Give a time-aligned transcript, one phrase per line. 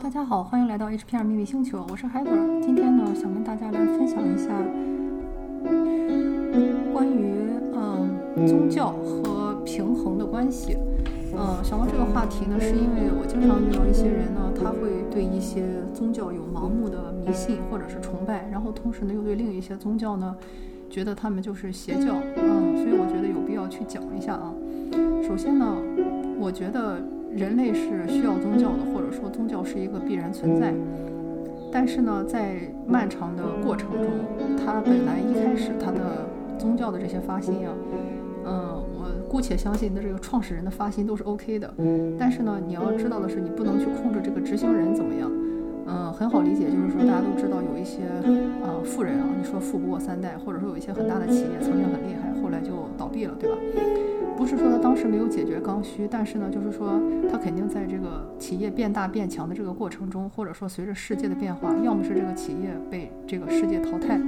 [0.00, 2.30] 大家好，欢迎来到 HPR 秘密星球，我是海格。
[2.62, 4.48] 今天呢，想跟大家来分享一下
[6.92, 10.76] 关于嗯宗教和平衡的关系。
[11.36, 20.34] 嗯，想到这个话题呢，是因为我经常遇到一些人呢，他会对一些宗教有盲目的迷信或者是崇拜，然后同时呢，又对另一些宗教呢，
[20.88, 22.14] 觉得他们就是邪教。
[22.36, 24.54] 嗯，所以我觉得有必要去讲一下啊。
[25.26, 25.76] 首先呢，
[26.38, 27.02] 我觉得。
[27.30, 30.72] 人类是需要宗教的，或者说宗教是一个必然存在。
[31.70, 34.10] 但是呢，在漫长的过程中，
[34.56, 36.26] 它本来一开始它的
[36.58, 37.74] 宗教的这些发心啊，
[38.46, 41.72] 嗯，我姑且相信的这个创始人的发心都是 OK 的。
[42.18, 45.30] 但是呢，你要知道的是，你不能去控制这个执行人怎么样。
[45.90, 48.02] 嗯，很好理解，就是说大家都知道有一些
[48.62, 53.56] 呃富人啊，你说富不过三代，或者说有一些很大的企业曾经很厉害，后来就倒闭了，对吧？
[54.36, 64.20] 不是说他当时没有解决刚需，但是呢，就是说他肯定在这个企业变大变强的这个过程中，或者说随着世界的变化，要么是这个企业被这个世界淘汰，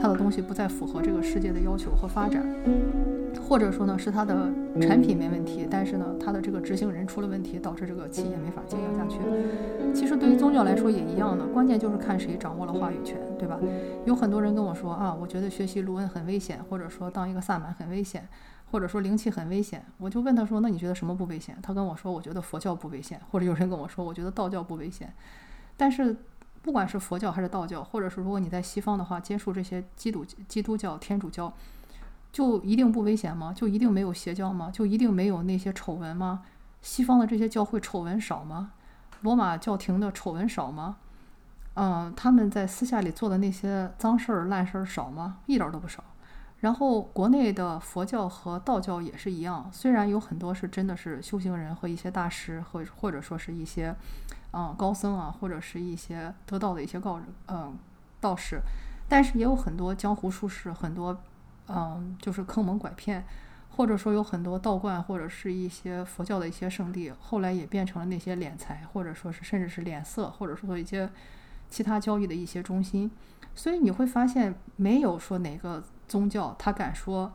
[0.00, 2.46] 他的东西不再符合这个世界的要求和发展，
[3.48, 9.18] 或者说呢是他的产品没问题，但是呢他的这个执行人出了问题，导致这个企业没法经营下去。
[9.92, 13.58] 其实对于宗教来说也一样的，关键就是看谁掌握了话语权，对吧？
[14.04, 18.28] 有很多人跟我说啊，我觉得学习卢恩很危险，或者说当一个萨满很危险。
[18.70, 25.10] 或者说灵气很危险，我就问他说：“那你觉得什么不危险？”他跟我说：“我觉得佛教不危险。”或者有人跟我说：“我觉得道教不危险。”
[25.74, 26.14] 但是，
[26.62, 31.52] 不管是佛教还是道教，或者是如果你在西方的话，接触这些基督基督教、天主教，
[32.32, 33.52] 就一定不危险吗？
[33.54, 34.70] 就一定没有邪教吗？
[34.70, 36.42] 就一定没有那些丑闻吗？
[36.82, 38.72] 西方的这些教会丑闻少吗？
[39.22, 40.96] 罗马教廷的丑闻少吗？
[41.74, 45.38] 嗯，他们在私下里做的那些脏事儿、烂事儿少吗？
[45.46, 46.02] 一点都不少。
[46.60, 53.94] 然后，国内的佛教和道教也是一样，虽然有很多是真的是修行人和一些大师，或或者说是一些，
[54.52, 57.76] 嗯，高僧啊，或者是一些得道的一些告嗯
[58.20, 58.60] 道士，
[59.08, 61.16] 但是也有很多江湖术士，很多
[61.68, 63.24] 嗯就是坑蒙拐骗，
[63.70, 71.10] 或者说有很多道观或者是一些佛教的一些圣地，后来也变成了那些敛财，或者说是甚至是敛色，或者说一些
[71.68, 73.10] 其他交易的一些中心，
[73.54, 75.82] 所以你会发现没有说哪个。
[76.08, 77.30] 宗教，他敢说，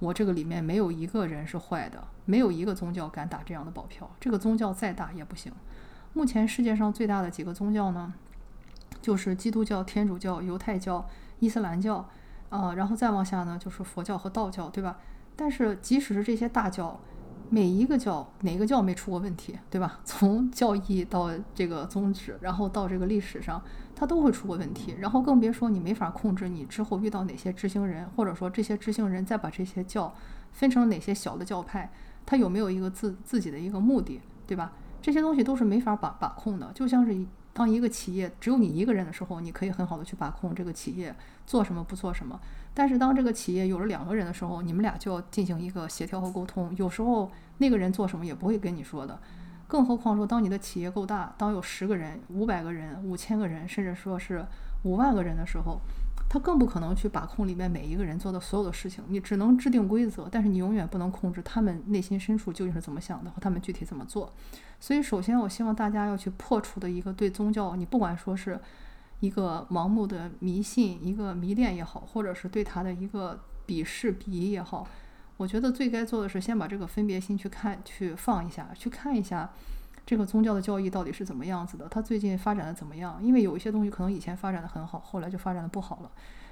[0.00, 4.06] 我这个里面没有一个人是坏的，没有一个宗教敢打这样的保票。
[4.20, 5.50] 这个宗教再大也不行。
[6.12, 8.12] 目前世界上最大的几个宗教呢，
[9.00, 11.08] 就是基督教、天主教、犹太教、
[11.38, 12.08] 伊斯兰教，
[12.50, 14.98] 啊，然后再往下呢就是佛教和道教，对吧？
[15.36, 16.98] 但是即使是这些大教，
[17.50, 20.00] 每一个教哪个教没出过问题，对吧？
[20.04, 23.62] 从教义到这个宗旨，然后到这个历史上。
[24.00, 30.14] 它都会出过问题，然后更别说你没法控制你之后遇到哪些执行人，或者说这些执行人再把这些教
[30.52, 31.90] 分成哪些小的教派，
[32.24, 34.70] 他有没有一个自自己的一个目的，对吧？
[35.00, 36.70] 这些东西都是没法把把控的。
[36.74, 37.16] 就像是
[37.52, 41.14] 当一个企业只有你一个人的时候，你可以很好的去把控这个企业
[41.46, 42.38] 做什么不做什么。
[42.74, 46.72] 但是当这个企业有了两个人的时候，你们俩就要进行一个协调和沟通。
[46.76, 49.18] 有时候那个人做什么也不会跟你说的。
[49.66, 54.44] 更何况说，当你的企业够大，当有十个人、五百个人、五千个人，甚至说是
[54.84, 55.80] 五万个人的时候，
[56.28, 59.02] 他更不可能去把控里面每一个人做的所有的事情。
[59.08, 64.32] 你只能制定规则，但是你永远不能控制他们内心深处究竟是怎么想的和他们具体怎么做。
[64.78, 68.60] 所以，首先我希望大家要去破除的一个对宗教，你不管说是
[69.20, 74.86] 一个盲目的迷信、一个迷恋也好，或者是对他的一个鄙视、鄙夷也好。
[75.36, 79.50] 我觉得最该做的是先把这个分别心去看、去放一下，去看一下
[80.08, 83.22] 这个宗教的教义到底是怎么样子的，它最近发展的怎么样？
[83.22, 86.10] 因为有一些东西可能以前发展的很好，后来就发展的不好了；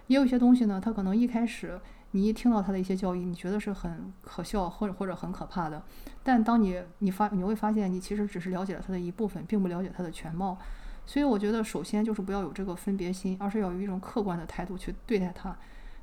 [0.09, 1.81] 也有一些东西呢，它可能一开始
[2.11, 5.83] 你一听到它的一些教义，你觉得是很可笑或者或者很可怕的，
[6.23, 10.59] 但当你你发你会发现，你其实只是了解了它的一部分，并不了解它的全貌。
[11.07, 15.57] 所以我觉得，首先就是不要有这个分别心，而是要有一种客观的态度去对待它。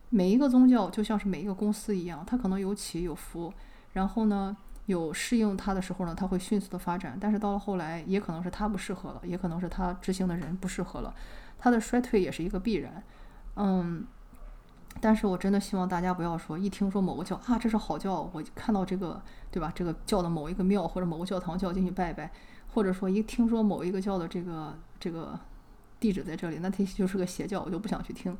[0.09, 3.53] 每一个宗教就像是每一个公司一样，它可能有起有伏，
[3.91, 7.17] 然后呢，有适应它的时候呢，它会迅速的发展。
[7.19, 11.13] 但是到了后来，也可能是它不适合了，也可能是它执行的人不适合了，
[11.57, 13.03] 它的衰退也是一个必然。
[13.55, 14.05] 嗯，
[14.99, 19.71] 但是我真的希望大家不要说一听说某个教啊，这是好教，我看到这个对吧？
[19.73, 22.31] 这个教的某一个庙或者某个教堂叫进去拜拜，
[22.73, 25.39] 或者说一听说某一个教的这个这个
[25.99, 28.37] 地址在这里，那它就是个邪教，我就不想去听。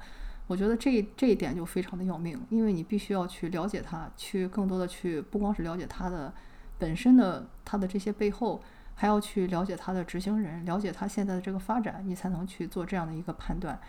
[0.48, 6.34] 我觉得这这一点就非常的要命，因为你必须要去了解它，去更多的去不光是了解它的
[6.78, 8.62] 本身的它的这些背后，
[8.94, 13.80] 还要去了解它的执行人，了解它现在的这个发展，你才能去做这样的一个判断。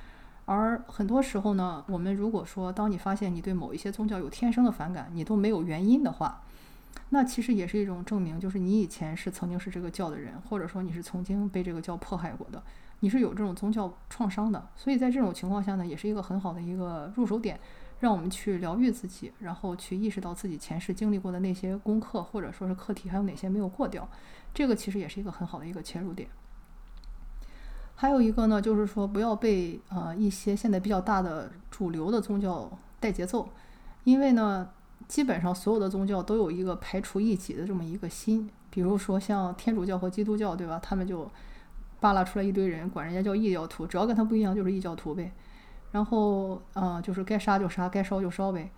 [0.47, 6.43] 而很多时候呢，我们如果说当你发现你对某一些宗教有天生的反感，你都没有原因的话，
[7.09, 12.63] 那其实也是一种证明，就是你以前是曾经是这个教的人，或者说你是曾经被这个教迫害过的，
[13.05, 14.67] 你是有这种宗教创伤的。
[14.75, 17.61] 所以在这种情况下呢，也是一个很好的一个入手点，
[18.01, 24.09] 让我们去疗愈自己，然后去意识到自己前世经历过的那些功课或者说是课题还有哪些没有过掉。
[24.55, 26.29] 这个其实也是一个很好的一个切入点。
[27.95, 33.49] 还有一个呢，就是说不要被呃一些现在比较大的主流的宗教带节奏，
[34.05, 34.71] 因为呢。
[35.07, 40.81] 基本上所有的宗教都有一个排除异己的这么一个心，比如说像天主教和基督教，对吧？
[40.83, 41.31] 他们就
[42.05, 45.33] 扒拉出来一堆人，管人家叫异教徒，只要跟他不一样就是异教徒呗。
[45.91, 48.71] 然后，嗯，就是该杀就杀，该烧就烧呗。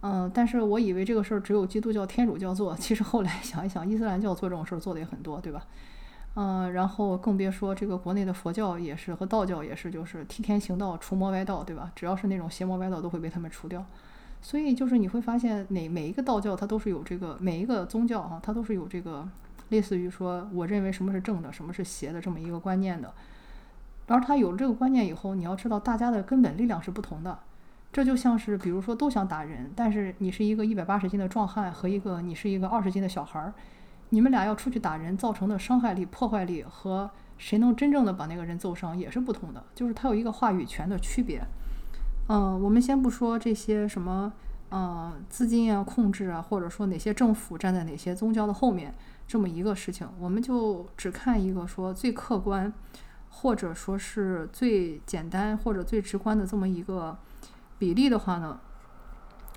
[0.00, 5.66] 嗯，但是我以为这个事儿只有基督教、天主教做，其实后来想一想，伊斯兰教做这种事儿做的也很多，对吧？
[6.34, 11.92] 嗯，然后更别说这个国内的佛教也是和道教也是，就是替天行道，除魔歪道，对吧？
[11.94, 13.84] 只要是那种邪魔歪道，都会被他们除掉。
[14.40, 19.28] 所以就是你会发现，哪每一个道教它都是有这个，每一个宗教哈，它都是有这个
[19.72, 23.12] 类似于说，我认为什么是正的，什么是邪的这么一个观念的。
[24.06, 27.38] 而他有了这个观念以后，你要知道大家的根本力量是不同的。
[27.90, 33.54] 这就像是，比如说都想打人，但是你是一个一百八十斤的壮汉和一个你是一个二十斤的小孩儿，
[34.10, 41.42] 你们俩要出去打人造成的伤害力、破坏力和谁能真正的把那个人揍伤也是不同的，就是它有一个话语权的区别。
[42.28, 44.32] 嗯，我们先不说这些什么，
[44.72, 48.94] 呃，资金啊、控制啊，或者说哪些政府站在哪些宗教的后面
[49.28, 52.72] 这么一个事情，我们就只看一个说最客观，
[53.28, 57.18] 或者说是最简单或者最直观的这么一个
[57.78, 58.58] 比例的话呢，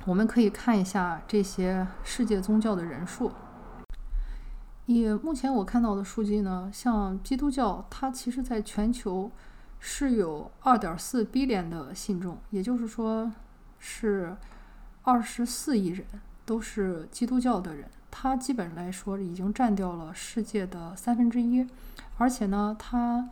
[0.06, 3.32] 我们可以看一下这些世界宗教的人数。
[4.86, 9.32] 以目前我看到的数据呢，像基督教，它其实在全球。
[9.88, 13.32] 是有二点四 b 联的信众，也就是说
[13.78, 14.36] 是
[15.06, 16.06] 二十四亿人
[16.46, 17.86] 都是基督教的人。
[18.12, 21.68] 它基本来说已经占掉了世界的三分之一，
[22.18, 23.30] 而且呢，它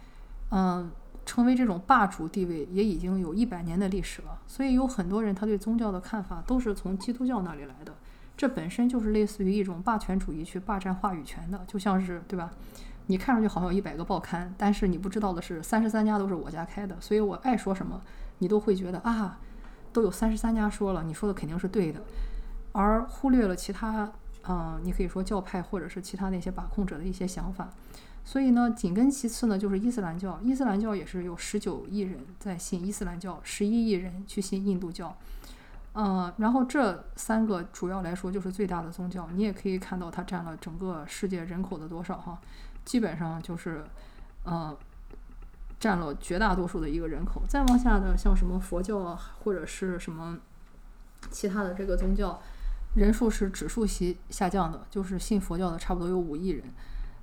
[0.49, 0.91] 嗯
[1.25, 4.39] 成为这种霸主地位也已经有一百年的历史了。
[4.45, 7.93] 所以有很多人他对宗教的看法都是从基督教那里来的，
[8.35, 12.51] 这本身就是类似于一种霸权主义去霸占话语权的，就像是对吧？
[13.07, 18.01] 你看上去好像有一百个报刊，但是你不知道的是，三十三家都是我家开的，所以我爱说什么，
[18.39, 19.39] 你都会觉得啊，
[19.93, 22.01] 都有三十三家说了，你说的肯定是对的，
[22.71, 24.11] 而忽略了其他，
[24.47, 27.69] 嗯，你可以说教派或者是其他那些把控者的一些想法。
[28.25, 35.13] 所以呢，紧跟其次呢，就是伊斯兰教，伊斯兰教也是有十九亿人在信伊斯兰教，十一亿人去信印度教，
[35.93, 42.39] 嗯，然后这三个主要来说就是最大的宗教，你也可以看到它占了整个世界人口的多少哈。
[42.85, 43.83] 基本上就是，
[44.45, 44.75] 呃，
[45.83, 47.41] 占了绝大多数的一个人口。
[47.45, 50.39] 再往下呢，像什么佛教啊，或者是什么
[51.29, 52.41] 其他的这个宗教，
[52.95, 56.63] 人数是指数级下降的，就是信佛教的差不多有五亿人。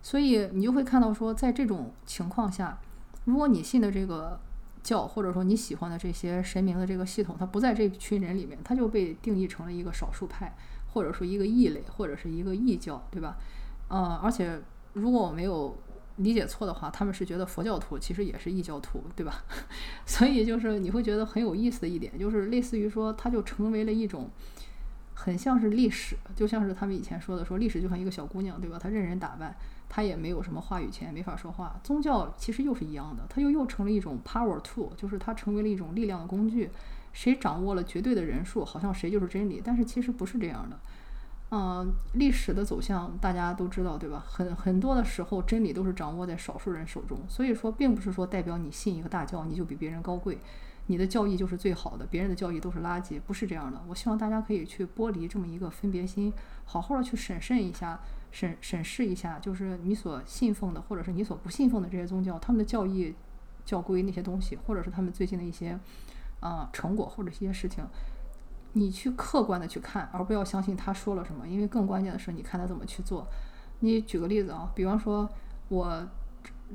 [0.03, 2.79] 所以你就会看到说，在这种情况下，
[3.25, 4.39] 如果你信的这个
[4.83, 10.55] 教，或者说你喜欢的这些神明的这个系统，它不在这群人里面，它就被定义成了一个少数派，
[10.93, 13.39] 或者说一个异类，或者是一个异教，对吧？
[13.89, 14.61] 嗯，而且。
[14.93, 15.73] 如果我没有
[16.22, 19.43] 理解错的话，他们是觉得佛教徒其实也是异教徒，对吧？
[20.06, 24.28] 所以就是你会觉得很有意思的一点，就是类似于说，它就成为了一种
[25.14, 28.78] 很像是历史，就像是他们以前说的，说历史就像一个小姑娘，对吧？
[28.78, 29.56] 她任人打扮，
[29.88, 31.81] 她也没有什么话语权，没法说话。
[31.82, 36.71] 宗教其实又是一样的，它又又成了一种 power tool，就是它成为了一种力量的工具。
[37.12, 40.78] 谁掌握了绝对的人数，好像谁就是真理，但是其实不是这样的。
[41.52, 44.25] 嗯，历史的走向大家都知道，对吧？
[44.25, 47.19] 很很多的时候，真理都是掌握在少数人手中。
[47.28, 50.38] 所以说，并不是说代表你信一个大教，你就比别人高贵，
[50.87, 53.83] 你的教义就是最好的，别人的教义都是垃圾，不是这样的。
[53.88, 56.33] 我希望大家可以去剥离这么一个分别心，
[56.66, 57.99] 好好的去审慎一下，
[58.30, 63.12] 审审视一下，就是你所信奉的，或者是你所不信奉的这些宗教，他们的教义、
[63.64, 65.76] 教规那些东西，或者是他们最近的一些
[66.38, 67.85] 啊成果或者一些事情。
[68.73, 73.27] 你去客观的去看，而不要相信他说了什么，因为更关键的是你看他怎么去做。
[73.81, 75.29] 你举个例子啊，比方说
[75.69, 76.07] 我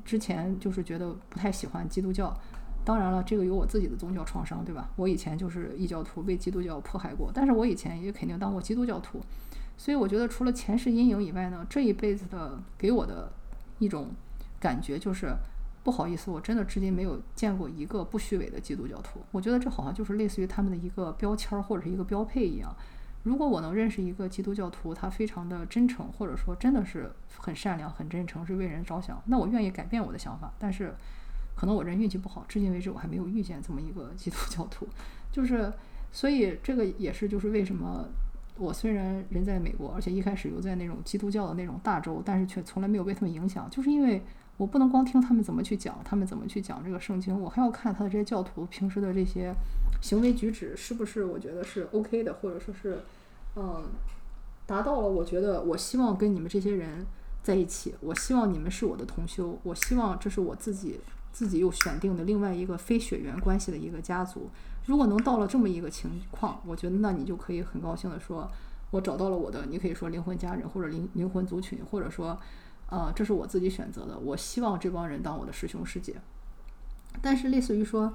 [0.03, 2.35] 之前就是觉得不太喜欢基督教，
[2.83, 4.89] 当然了，这个有我自己的宗教创伤，对吧？
[4.95, 9.21] 我以前就是异教徒，被基督教迫害过，但是我以前也肯定当过基督教徒，
[9.77, 13.31] 所以我觉得除了前世阴影以外呢，这一辈子的给我的
[13.79, 14.09] 一种
[14.59, 15.35] 感觉就是。
[15.85, 19.19] 不好意思，我真的至今没有见过一个不虚伪的基督教徒。
[19.31, 22.75] 我觉得这好像就是类似于他们的一个标签或者是一个标配一样。
[23.21, 30.51] 如果我能认识一个基督教徒，他非常的真诚，或者说真的是很善良、很真诚，是为人着想，那我愿意改变我的想法。
[30.57, 30.91] 但是，
[31.55, 34.87] 可能我人运气不好，至今为止我还没有遇见这么一个 基督教徒。
[35.31, 35.71] 就是，
[36.11, 38.07] 所以这个也是就是为什么
[38.57, 44.23] 我虽然人在美国，而且一开始又在那种基督教的那种大洲，但是却从来没有被他们影响，就是因为
[44.57, 49.53] 我不能光听他们怎么去讲，他们怎么去讲这个圣经，我还要看他的这些教徒平时的这些
[50.01, 52.99] 行为举止是不是我觉得是 OK 的，或者说是
[53.55, 53.83] 嗯
[54.65, 57.05] 达到了我觉得我希望跟你们这些人
[57.43, 60.99] 在一起，我希望你们是我的同修，我希望这是我自己
[61.31, 64.49] 自己又选定的另外一个非血缘关系的一个家族。
[64.85, 68.49] 如果能到了这么一个情况，我觉得那你就可以很高兴的说，
[68.91, 72.39] 我找到了我的，你可以说灵魂家人或者灵灵魂族群，或者说，
[72.89, 76.15] 呃，这是我自己选择的，我希望这帮人当我的师兄师姐。
[77.21, 78.13] 但是类似于说，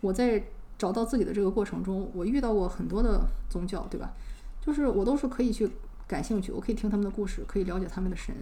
[0.00, 0.42] 我在
[0.76, 4.12] 找到自己的这个过程中，我遇到过很多的宗教，对吧？
[4.60, 5.70] 就是我都是可以去
[6.06, 8.34] 感兴趣，我可以听他们的故事，可以了解他们的神，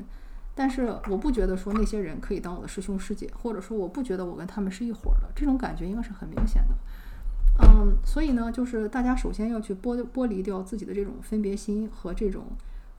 [0.55, 6.75] 但是我不觉得说那些人可以当我的师兄师姐，或者说我不觉得我跟他们是一伙儿的，这种感觉应该是很明显的。
[7.63, 12.45] 嗯，所以呢，就是大家首先要去剥剥离掉自己的这种分别心和这种，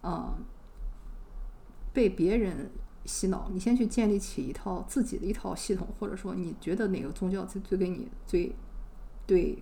[0.01, 0.33] 呃，
[1.97, 2.69] 被别人
[3.05, 3.49] 洗脑。
[3.51, 8.53] 你先去建立起一套自己的一套系统，或者说你觉得哪个宗教最最给你最
[9.25, 9.57] 对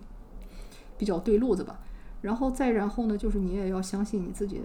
[0.98, 1.80] 比较对路子吧。
[2.20, 4.60] 然后再然后呢，就是你也要相信你自己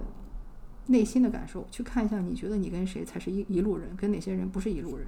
[0.88, 5.08] 内心的感受，去看一下你觉得你跟谁才是一一路人，跟哪些人不是一路人，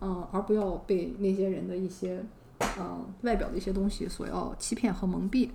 [0.00, 2.24] 嗯，而不要被那些人的一些。
[2.80, 5.48] 嗯，外表的一些东西所要欺骗和蒙蔽，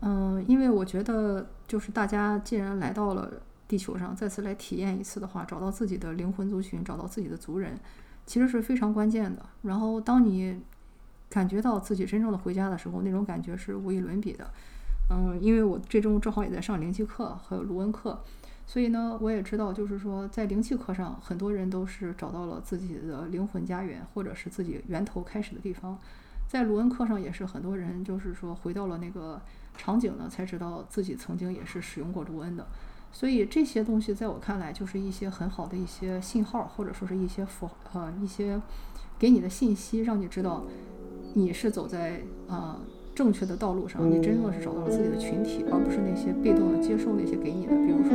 [0.00, 3.32] 嗯，因为我觉得就是大家既然来到了
[3.68, 7.78] 地球上，再次来体验一次的话，找到自己的灵魂族群，找到自己的族人，
[8.24, 9.44] 其实是非常关键的。
[9.62, 10.60] 然后，当你
[11.28, 14.50] 感觉到自己真正的回家的时候，那种感觉是无与伦比的。
[15.10, 18.22] 嗯，因为我这周正好也在上灵气课，还有卢恩课。
[18.66, 25.96] 所以呢，我也知道，就是说，在灵气课上，很多人都是找到了自己的灵魂家园，或者是自己源头开始的地方。
[26.48, 29.40] 在卢恩课上，也是很多人就是说回到了那个
[29.76, 32.66] 场景呢，才知道自己曾经也是使用过卢恩的。
[33.18, 38.60] 所以这些东西在我看来，就是一些很好的一些信号，或者说是一些符呃一些
[39.18, 40.64] 给你的信息，让你知道
[41.32, 42.78] 你是走在啊。
[43.14, 47.72] 正确的道路上，你真正是找到了自己的群体，而不是那些被动的接受那些给你的。
[47.72, 48.12] 比如说，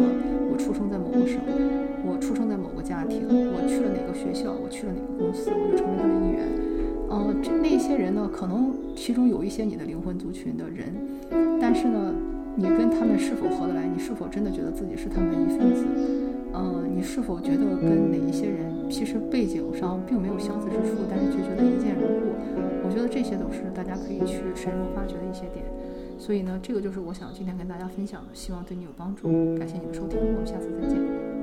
[0.51, 1.41] 我出生在某个省，
[2.05, 6.45] 我出生在某个家庭，我去了哪个学校，我去了哪个公司，我就成为他的一员。
[7.09, 10.93] 嗯，这那些人呢，可能其中有一些你的灵魂族群的人，
[11.59, 12.13] 但是呢，
[12.55, 13.87] 你跟他们是否合得来？
[13.87, 15.85] 你是否真的觉得自己是他们的一份子？
[16.53, 22.31] 嗯，你是否觉得跟哪一些人其实背景上并没有相似之处，但是却觉得一见如故？
[22.83, 25.65] 我觉得这些都是大家可以去深入发掘的一些点。
[26.19, 29.27] 所以呢，这个就是我想今天跟大家分享的，希望对你有帮助。
[29.57, 31.40] 感谢你的收听，我们下次再见。